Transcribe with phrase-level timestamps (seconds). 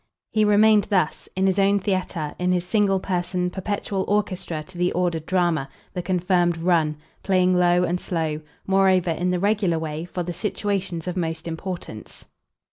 [0.31, 4.91] He remained thus, in his own theatre, in his single person, perpetual orchestra to the
[4.93, 10.23] ordered drama, the confirmed "run"; playing low and slow, moreover, in the regular way, for
[10.23, 12.25] the situations of most importance.